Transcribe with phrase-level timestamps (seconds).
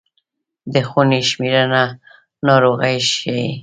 [0.73, 1.83] د خونې شمېرنه
[2.47, 3.45] ناروغي ښيي.